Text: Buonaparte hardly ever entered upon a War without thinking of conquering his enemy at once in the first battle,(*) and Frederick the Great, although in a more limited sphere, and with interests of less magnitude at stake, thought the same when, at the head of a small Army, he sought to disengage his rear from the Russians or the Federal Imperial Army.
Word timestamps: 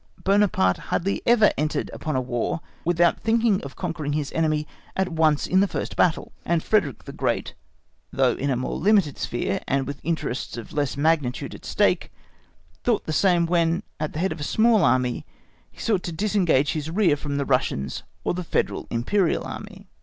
Buonaparte 0.23 0.77
hardly 0.89 1.21
ever 1.27 1.51
entered 1.59 1.91
upon 1.93 2.15
a 2.15 2.21
War 2.21 2.61
without 2.83 3.19
thinking 3.19 3.61
of 3.61 3.75
conquering 3.75 4.13
his 4.13 4.31
enemy 4.31 4.67
at 4.95 5.09
once 5.09 5.45
in 5.45 5.59
the 5.59 5.67
first 5.67 5.95
battle,(*) 5.95 6.31
and 6.43 6.63
Frederick 6.63 7.03
the 7.03 7.11
Great, 7.13 7.53
although 8.11 8.31
in 8.33 8.49
a 8.49 8.55
more 8.55 8.75
limited 8.77 9.19
sphere, 9.19 9.59
and 9.67 9.85
with 9.85 9.99
interests 10.01 10.57
of 10.57 10.73
less 10.73 10.97
magnitude 10.97 11.53
at 11.53 11.65
stake, 11.65 12.11
thought 12.83 13.05
the 13.05 13.13
same 13.13 13.45
when, 13.45 13.83
at 13.99 14.13
the 14.13 14.17
head 14.19 14.31
of 14.31 14.39
a 14.39 14.43
small 14.43 14.83
Army, 14.83 15.23
he 15.69 15.79
sought 15.79 16.01
to 16.01 16.11
disengage 16.11 16.71
his 16.71 16.89
rear 16.89 17.15
from 17.15 17.37
the 17.37 17.45
Russians 17.45 18.01
or 18.23 18.33
the 18.33 18.43
Federal 18.43 18.87
Imperial 18.89 19.43
Army. 19.43 19.87